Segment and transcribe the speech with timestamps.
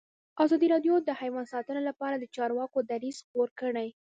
[0.43, 3.87] ازادي راډیو د حیوان ساتنه لپاره د چارواکو دریځ خپور کړی.